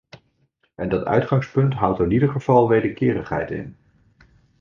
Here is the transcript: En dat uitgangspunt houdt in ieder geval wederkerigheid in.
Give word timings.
En 0.75 0.89
dat 0.89 1.05
uitgangspunt 1.05 1.73
houdt 1.73 1.99
in 1.99 2.11
ieder 2.11 2.29
geval 2.29 2.67
wederkerigheid 2.69 3.51
in. 3.51 3.75